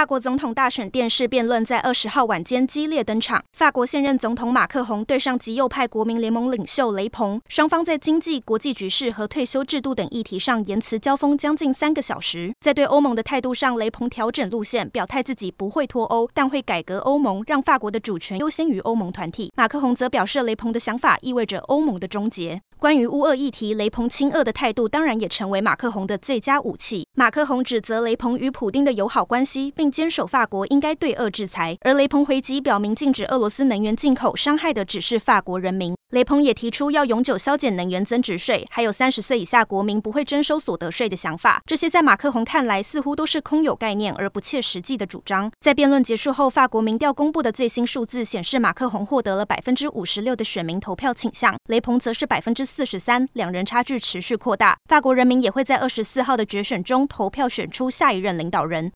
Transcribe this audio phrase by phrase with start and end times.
[0.00, 3.44] 法国总统大选电视辩论在二十号晚间激烈登场。
[3.52, 12.50] 法国现任总统马克宏对上极右派国民联盟领袖雷鹏，双方在经济、国际局势和退休制度等议题上言辞交锋将近三个小时。
[12.62, 19.52] 在对欧盟的态度上，雷鹏调整路线，表态自己不会脱欧，但会改革欧盟，让法国的主权优先于欧盟团体。
[19.54, 22.62] 马克宏则表示，雷鹏的想法意味着欧盟的终结。
[22.78, 27.06] 关于乌俄议题，雷鹏亲俄的态度当然也成为马克宏的最佳武器。
[27.20, 29.70] 马克宏指责雷鹏与普丁的友好关系。
[29.76, 35.94] 并坚守法国应该对俄制裁，而雷鹏回击表明禁止俄罗斯能源进口，伤害的只是法国人民。
[36.12, 41.62] 雷鹏也提出要永久削减能源增值税，还有三十岁以下国民不会征收所得税的想法。
[41.66, 45.52] 这些在马克宏看来似乎都是空有概念而不切实际的主张。
[45.60, 54.76] 在辩论结束后，法国民调公布的最新数字显示，马克宏获得了百分之五十六的选民投票倾向，雷鹏则是百分之四十三，两人差距持续扩大。
[54.88, 58.88] 法国人民也会在二十四号的决选中投票选出下一任领导人。